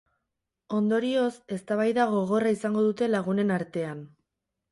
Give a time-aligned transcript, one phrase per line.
[0.77, 4.03] Ondorioz, eztabaida gogorra izango dute lagunen artean.